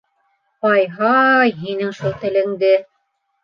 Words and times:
—Ай-һай, 0.69 1.53
һинең 1.67 1.95
шул 2.01 2.19
телеңде! 2.27 2.77